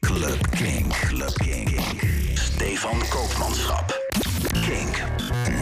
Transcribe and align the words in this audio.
Club 0.00 0.50
Kink. 0.50 0.92
Club 0.92 1.34
Kink. 1.34 1.80
Stefan 2.34 3.00
Koopmanschap. 3.08 3.92
Kink. 4.62 5.02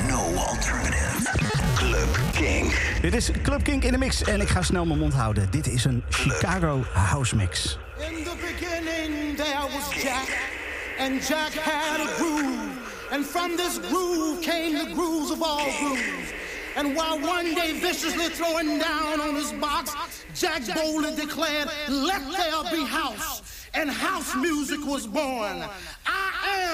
No 0.09 0.21
alternative. 0.37 1.27
Club 1.75 2.09
Kink. 2.33 2.99
Dit 3.01 3.15
is 3.15 3.31
Club 3.43 3.63
Kink 3.63 3.85
in 3.85 3.93
de 3.93 3.99
mix 3.99 4.23
en 4.23 4.41
ik 4.41 4.49
ga 4.49 4.63
snel 4.63 4.87
mijn 4.87 4.99
mond 4.99 5.15
houden. 5.15 5.51
Dit 5.51 5.67
is 5.67 5.85
een 5.85 6.05
Chicago 6.09 6.85
house 6.93 7.37
mix. 7.37 7.79
In 7.99 8.25
the 8.25 8.37
beginning 8.41 9.37
there 9.37 9.67
was 9.75 10.03
Jack, 10.03 10.29
and 10.99 11.29
Jack 11.29 11.53
had 11.53 12.01
a 12.01 12.07
groove. 12.17 12.87
And 13.11 13.27
from 13.27 13.57
this 13.57 13.79
groove 13.91 14.41
came 14.41 14.79
the 14.79 14.95
grooves 14.95 15.31
of 15.31 15.43
all 15.43 15.71
grooves. 15.79 16.33
And 16.77 16.95
while 16.95 17.19
one 17.21 17.55
day 17.55 17.73
viciously 17.81 18.29
throwing 18.29 18.79
down 18.79 19.21
on 19.21 19.35
his 19.35 19.53
box, 19.61 20.18
Jack 20.39 20.63
boldly 20.73 21.17
declared, 21.17 21.69
Let 21.89 22.23
there 22.31 22.71
be 22.71 22.85
house. 22.85 23.43
And 23.75 23.91
house 23.91 24.35
music 24.37 24.79
was 24.87 25.07
born. 25.07 25.65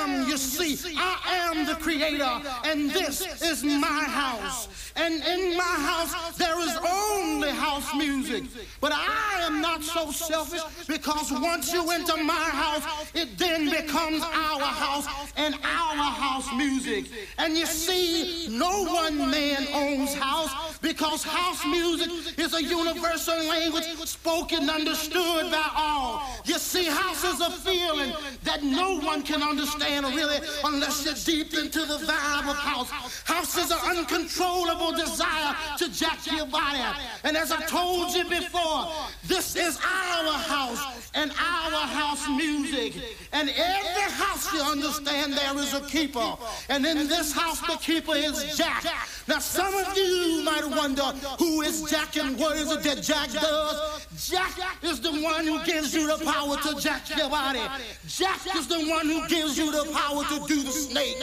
Am, 0.04 0.28
you 0.28 0.36
see, 0.36 0.94
I 0.96 1.50
am 1.50 1.66
the 1.66 1.74
creator, 1.74 2.40
and 2.64 2.90
this 2.90 3.42
is 3.42 3.64
my 3.64 4.04
house. 4.04 4.68
And 4.96 5.14
in 5.14 5.56
my 5.56 5.62
house, 5.62 6.36
there 6.36 6.58
is 6.60 6.76
only 6.88 7.50
house 7.50 7.92
music. 7.94 8.44
But 8.80 8.92
I 8.92 9.42
am 9.42 9.60
not 9.60 9.82
so 9.82 10.10
selfish 10.12 10.62
because 10.86 11.32
once 11.32 11.72
you 11.72 11.90
enter 11.90 12.16
my 12.22 12.32
house, 12.32 12.84
it 13.14 13.36
then 13.36 13.70
becomes 13.70 14.22
our 14.22 14.60
house 14.60 15.32
and 15.36 15.54
our 15.54 15.96
house 15.96 16.48
music. 16.56 17.06
And 17.38 17.56
you 17.56 17.66
see, 17.66 18.48
no 18.50 18.84
one 18.84 19.30
man 19.30 19.66
owns 19.72 20.14
house 20.14 20.78
because 20.78 21.24
house 21.24 21.64
music 21.66 22.38
is 22.38 22.54
a 22.54 22.62
universal 22.62 23.38
language 23.48 23.84
spoken, 24.04 24.70
understood 24.70 25.50
by 25.50 25.70
all. 25.74 26.22
You 26.44 26.58
see, 26.58 26.84
house 26.84 27.24
is 27.24 27.40
a 27.40 27.50
feeling 27.50 28.12
that 28.44 28.62
no 28.62 29.00
one 29.00 29.22
can 29.22 29.42
understand 29.42 29.93
really 30.02 30.38
unless 30.64 31.04
you're 31.04 31.14
deep 31.14 31.54
into 31.54 31.80
the 31.80 31.98
vibe 31.98 32.48
of 32.48 32.56
house. 32.56 32.90
House 33.24 33.56
is 33.56 33.70
an 33.70 33.78
uncontrollable 33.96 34.92
desire 34.92 35.54
to 35.78 35.92
jack 35.92 36.18
your 36.30 36.46
body. 36.46 36.80
And 37.22 37.36
as 37.36 37.52
I 37.52 37.60
told 37.66 38.14
you 38.14 38.24
before, 38.24 38.88
this 39.26 39.56
is 39.56 39.78
our 39.78 40.32
house 40.32 41.10
and 41.14 41.30
our 41.32 41.86
house 41.86 42.28
music. 42.28 42.94
And 43.32 43.48
every 43.50 44.12
house 44.12 44.52
you 44.52 44.60
understand 44.60 45.34
there 45.34 45.58
is 45.58 45.74
a 45.74 45.80
keeper. 45.82 46.36
And 46.68 46.84
in 46.84 47.08
this 47.08 47.32
house, 47.32 47.60
the 47.60 47.76
keeper 47.76 48.14
is 48.14 48.56
Jack. 48.56 48.84
Now, 49.26 49.38
some 49.38 49.74
of 49.74 49.96
you 49.96 50.42
might 50.44 50.66
wonder 50.66 51.02
who 51.38 51.62
is 51.62 51.82
Jack 51.90 52.16
and 52.16 52.38
what 52.38 52.56
is 52.56 52.70
it 52.70 52.82
that 52.82 53.02
Jack 53.02 53.30
does. 53.32 54.06
Jack 54.16 54.58
is 54.82 55.00
the 55.00 55.12
one 55.22 55.46
who 55.46 55.62
gives 55.64 55.94
you 55.94 56.06
the 56.06 56.24
power 56.24 56.56
to 56.56 56.80
jack 56.80 57.02
your 57.16 57.28
body. 57.28 57.60
Jack 58.06 58.40
is 58.56 58.66
the 58.68 58.86
one 58.88 59.06
who 59.06 59.26
gives 59.28 59.58
you 59.58 59.70
the 59.72 59.83
power 59.92 60.24
to 60.24 60.46
do 60.46 60.62
the 60.62 60.70
snake. 60.70 61.18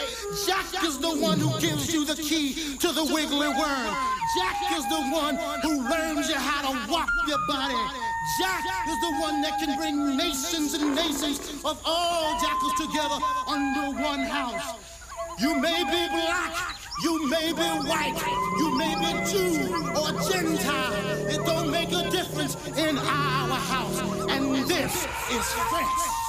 Jack 0.46 0.84
is 0.84 1.00
the 1.00 1.10
one 1.10 1.40
who 1.40 1.50
gives 1.60 1.94
you 1.94 2.06
the 2.06 2.16
key 2.16 2.78
to 2.78 2.92
the 2.92 3.04
wiggly 3.04 3.48
worm. 3.48 3.96
Jack 4.38 4.58
is 4.78 4.88
the 4.90 5.02
one 5.12 5.36
who 5.62 5.90
learns 5.90 6.30
you 6.30 6.36
how 6.36 6.72
to 6.72 6.92
walk 6.92 7.10
your 7.28 7.40
body. 7.48 7.76
Jack 8.40 8.64
is 8.88 9.00
the 9.02 9.14
one 9.22 9.42
that 9.42 9.60
can 9.60 9.78
bring 9.78 10.16
nations 10.16 10.74
and 10.74 10.96
nations 10.96 11.40
of 11.66 11.82
all 11.86 12.40
jackals 12.40 12.74
together 12.80 13.20
under 13.48 14.02
one 14.02 14.22
house. 14.22 14.80
You 15.40 15.56
may 15.60 15.84
be 15.84 16.08
black, 16.14 16.78
you 17.04 17.28
may 17.28 17.52
be 17.52 17.70
white, 17.90 18.22
you 18.60 18.78
may 18.78 18.94
be 18.96 19.32
Jew 19.32 19.76
or 19.96 20.12
Gentile. 20.30 21.28
It 21.28 21.46
don't 21.46 21.72
make 21.72 21.92
a 21.92 22.10
difference 22.12 22.56
in 22.78 22.98
our 22.98 23.58
house. 23.58 24.00
And 24.30 24.68
this 24.68 24.94
is 25.32 25.54
fresh. 25.70 26.21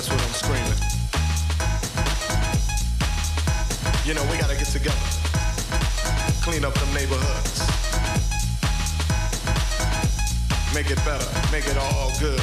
That's 0.00 0.12
what 0.12 0.22
I'm 0.22 0.32
screaming. 0.32 0.80
You 4.06 4.14
know, 4.14 4.24
we 4.32 4.38
gotta 4.38 4.56
get 4.56 4.68
together. 4.68 4.96
Clean 6.40 6.64
up 6.64 6.72
them 6.72 6.88
neighborhoods. 6.94 7.60
Make 10.74 10.90
it 10.90 10.96
better. 11.04 11.28
Make 11.52 11.66
it 11.68 11.76
all 11.76 12.08
good. 12.18 12.40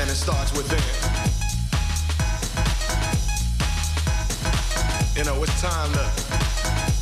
And 0.00 0.08
it 0.08 0.16
starts 0.16 0.56
within. 0.56 0.80
You 5.14 5.24
know, 5.24 5.42
it's 5.42 5.60
time 5.60 5.92
to 5.92 6.08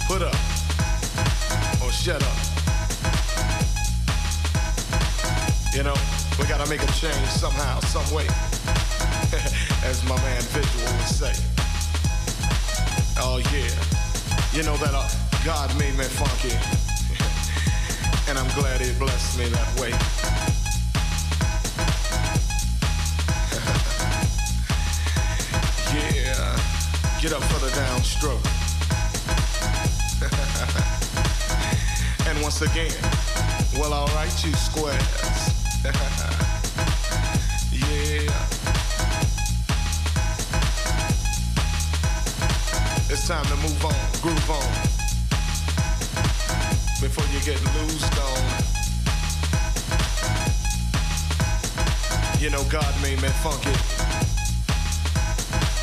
put 0.08 0.22
up 0.22 0.34
or 1.80 1.92
shut 1.92 2.20
up. 2.24 2.38
You 5.72 5.84
know, 5.84 5.94
we 6.40 6.46
gotta 6.48 6.68
make 6.68 6.82
a 6.82 6.92
change 6.92 7.28
somehow, 7.28 7.78
some 7.82 8.12
way. 8.12 8.26
My 10.08 10.16
man 10.22 10.40
Visual 10.40 10.92
would 10.96 11.06
say. 11.06 11.34
Oh 13.18 13.36
yeah. 13.52 13.68
You 14.56 14.62
know 14.62 14.76
that 14.78 14.94
uh, 14.94 15.06
God 15.44 15.68
made 15.78 15.98
me 15.98 16.04
funky. 16.04 16.48
and 18.30 18.38
I'm 18.38 18.48
glad 18.58 18.80
he 18.80 18.90
blessed 18.98 19.38
me 19.38 19.48
that 19.50 19.68
way. 19.78 19.90
yeah. 25.92 26.56
Get 27.20 27.34
up 27.34 27.42
for 27.42 27.60
the 27.60 27.70
downstroke. 27.76 28.46
and 32.30 32.40
once 32.42 32.62
again, 32.62 32.94
well, 33.78 33.92
alright, 33.92 34.42
you 34.42 34.54
squares. 34.54 36.47
Time 43.28 43.44
to 43.44 43.56
move 43.56 43.84
on, 43.84 43.92
groove 44.22 44.50
on. 44.50 44.62
Before 46.98 47.26
you 47.28 47.38
get 47.44 47.62
loosed 47.76 48.18
on. 48.24 48.40
You 52.40 52.48
know 52.48 52.64
God 52.70 52.88
made 53.02 53.20
me 53.20 53.28
funky. 53.44 53.76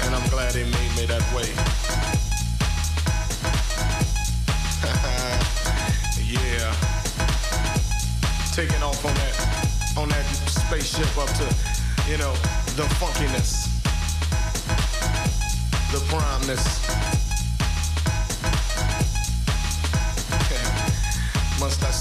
And 0.02 0.16
I'm 0.16 0.28
glad 0.32 0.56
he 0.56 0.64
made 0.64 0.96
me 0.98 1.06
that 1.06 1.22
way. 1.36 1.46
yeah. 6.26 6.74
Taking 8.56 8.82
off 8.82 9.06
on 9.06 9.14
that 9.14 9.36
on 10.00 10.10
that 10.10 10.26
spaceship 10.50 11.16
up 11.20 11.30
to, 11.38 11.46
you 12.10 12.18
know, 12.18 12.34
the 12.76 12.88
funkiness. 12.98 13.70
The 15.92 16.00
primeness. 16.10 17.05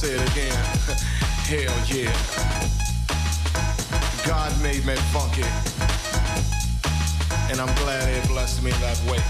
Say 0.05 0.13
it 0.13 0.31
again? 0.33 0.53
Hell 1.49 1.77
yeah. 1.89 2.13
God 4.27 4.53
made 4.61 4.85
me 4.85 4.95
funky. 5.13 5.49
And 7.51 7.61
I'm 7.61 7.75
glad 7.81 8.05
he 8.13 8.21
blessed 8.29 8.63
me 8.63 8.71
that 8.85 9.01
way. 9.09 9.17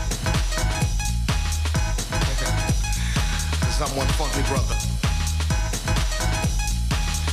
Cause 3.63 3.81
I'm 3.83 3.95
one 3.97 4.09
funky 4.19 4.43
brother. 4.51 4.75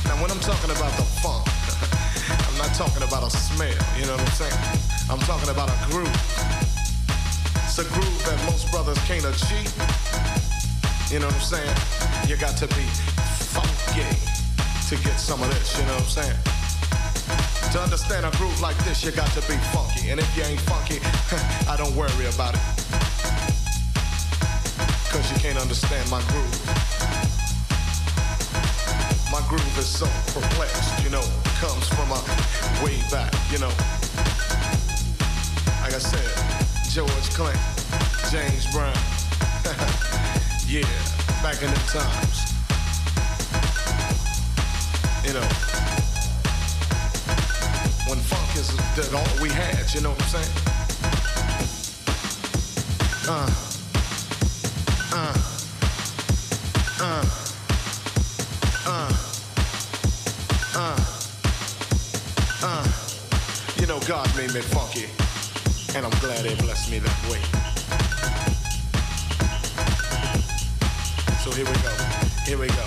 Now 0.06 0.22
when 0.22 0.30
I'm 0.30 0.40
talking 0.40 0.70
about 0.70 0.94
the 0.94 1.06
funk, 1.18 1.42
I'm 2.46 2.58
not 2.58 2.74
talking 2.76 3.02
about 3.02 3.26
a 3.26 3.30
smell, 3.30 3.74
you 3.98 4.06
know 4.06 4.12
what 4.12 4.22
I'm 4.22 4.38
saying? 4.38 4.60
I'm 5.10 5.20
talking 5.26 5.50
about 5.50 5.68
a 5.68 5.78
groove. 5.90 6.06
It's 7.64 7.78
a 7.78 7.84
groove 7.90 8.22
that 8.26 8.38
most 8.46 8.70
brothers 8.70 8.98
can't 9.08 9.24
achieve. 9.24 9.72
You 11.10 11.18
know 11.18 11.26
what 11.26 11.34
I'm 11.34 11.40
saying? 11.40 11.76
You 12.28 12.36
got 12.36 12.56
to 12.58 12.68
be 12.68 13.11
to 14.96 15.04
get 15.04 15.18
some 15.18 15.42
of 15.42 15.48
this, 15.48 15.78
you 15.78 15.86
know 15.86 15.94
what 15.94 16.02
I'm 16.02 16.20
saying? 16.20 16.38
To 17.72 17.80
understand 17.80 18.26
a 18.26 18.30
groove 18.36 18.60
like 18.60 18.76
this, 18.84 19.02
you 19.02 19.10
got 19.10 19.30
to 19.32 19.40
be 19.48 19.56
funky. 19.72 20.10
And 20.10 20.20
if 20.20 20.28
you 20.36 20.42
ain't 20.44 20.60
funky, 20.68 21.00
I 21.70 21.76
don't 21.80 21.96
worry 21.96 22.28
about 22.28 22.52
it. 22.52 22.60
Cause 25.08 25.24
you 25.32 25.38
can't 25.40 25.56
understand 25.56 26.04
my 26.10 26.20
groove. 26.28 26.60
My 29.32 29.40
groove 29.48 29.78
is 29.78 29.88
so 29.88 30.04
perplexed, 30.36 31.02
you 31.02 31.08
know, 31.08 31.24
comes 31.56 31.88
from 31.88 32.12
a 32.12 32.20
way 32.84 33.00
back, 33.08 33.32
you 33.48 33.60
know. 33.64 33.72
Like 35.80 35.96
I 35.96 36.02
said, 36.04 36.28
George 36.92 37.30
Clinton, 37.32 37.56
James 38.28 38.68
Brown. 38.76 38.92
yeah, 40.68 40.84
back 41.40 41.62
in 41.62 41.70
the 41.72 41.80
times. 41.88 42.51
You 45.32 45.40
know, 45.40 45.48
when 48.06 48.18
funk 48.18 48.54
is 48.54 48.68
that 48.96 49.14
all 49.16 49.40
we 49.40 49.48
had, 49.48 49.90
you 49.94 50.02
know 50.02 50.10
what 50.10 50.20
I'm 50.20 50.28
saying? 50.28 50.52
Uh, 53.26 53.48
uh, 55.14 55.32
uh, 57.00 57.24
uh, 58.84 59.12
uh, 60.76 61.00
uh. 62.62 62.86
You 63.80 63.86
know, 63.86 64.00
God 64.00 64.28
made 64.36 64.52
me 64.52 64.60
funky, 64.60 65.08
and 65.96 66.04
I'm 66.04 66.20
glad 66.20 66.44
He 66.44 66.54
blessed 66.56 66.90
me 66.90 66.98
that 66.98 67.22
way. 67.30 67.40
So 71.42 71.50
here 71.52 71.64
we 71.64 71.72
go, 71.80 71.90
here 72.44 72.58
we 72.58 72.66
go. 72.76 72.81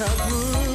You 0.00 0.71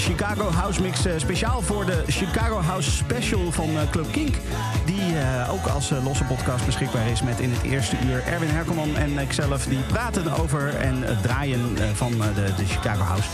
Chicago 0.00 0.50
House 0.50 0.82
Mix. 0.82 1.06
eh, 1.06 1.12
speciaal 1.16 1.62
voor 1.62 1.86
de 1.86 2.02
Chicago 2.06 2.60
House 2.60 2.90
Special 2.90 3.52
van 3.52 3.78
eh, 3.78 3.90
Club 3.90 4.12
Kink. 4.12 4.34
Die 4.84 5.18
eh, 5.18 5.52
ook 5.52 5.66
als 5.66 5.90
losse 6.04 6.24
podcast 6.24 6.66
beschikbaar 6.66 7.08
is. 7.10 7.22
Met 7.22 7.40
in 7.40 7.50
het 7.50 7.62
eerste 7.62 7.96
uur 8.04 8.22
Erwin 8.26 8.48
Herkelman 8.48 8.96
en 8.96 9.18
ikzelf. 9.18 9.64
Die 9.64 9.78
praten 9.78 10.32
over 10.32 10.74
en 10.74 11.02
het 11.02 11.22
draaien 11.22 11.76
van 11.94 12.10
de, 12.10 12.54
de 12.56 12.66
Chicago 12.66 13.02
House. 13.02 13.28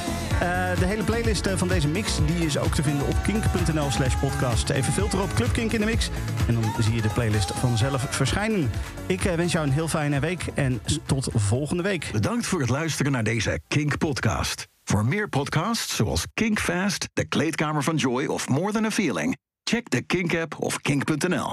De 0.78 0.86
hele 0.86 1.02
playlist 1.02 1.48
van 1.56 1.68
deze 1.68 1.88
mix 1.88 2.18
die 2.26 2.46
is 2.46 2.58
ook 2.58 2.74
te 2.74 2.82
vinden 2.82 3.06
op 3.06 3.16
kink.nl 3.22 3.90
slash 3.90 4.14
podcast. 4.14 4.70
Even 4.70 4.92
filteren 4.92 5.24
op 5.24 5.34
Club 5.34 5.52
Kink 5.52 5.72
in 5.72 5.80
de 5.80 5.86
mix. 5.86 6.10
En 6.48 6.54
dan 6.54 6.64
zie 6.80 6.94
je 6.94 7.02
de 7.02 7.08
playlist 7.08 7.52
vanzelf 7.54 8.06
verschijnen. 8.10 8.70
Ik 9.06 9.22
wens 9.22 9.52
jou 9.52 9.66
een 9.66 9.72
heel 9.72 9.88
fijne 9.88 10.20
week 10.20 10.44
en 10.54 10.80
tot 11.06 11.28
volgende 11.34 11.82
week. 11.82 12.08
Bedankt 12.12 12.46
voor 12.46 12.60
het 12.60 12.70
luisteren 12.70 13.12
naar 13.12 13.24
deze 13.24 13.60
Kink-podcast. 13.68 14.65
Voor 14.96 15.04
meer 15.04 15.28
podcasts 15.28 15.96
zoals 15.96 16.26
Kink 16.34 16.58
Fast, 16.60 17.08
De 17.12 17.24
Kleedkamer 17.24 17.82
van 17.82 17.96
Joy 17.96 18.26
of 18.26 18.48
More 18.48 18.72
Than 18.72 18.84
a 18.84 18.90
Feeling... 18.90 19.36
check 19.62 19.90
de 19.90 20.02
Kink-app 20.02 20.60
of 20.60 20.80
kink.nl. 20.80 21.50